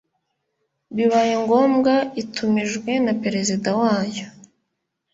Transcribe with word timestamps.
bibaye 0.95 1.33
ngombwa 1.43 1.93
itumijwe 2.21 2.91
na 3.05 3.13
perezida 3.21 3.69
wayo 3.79 4.25